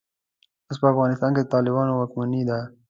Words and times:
اوس 0.67 0.77
په 0.81 0.87
افغانستان 0.93 1.31
کې 1.35 1.41
د 1.43 1.49
طالبانو 1.55 1.91
واکمني 1.95 2.41
ده. 2.49 2.59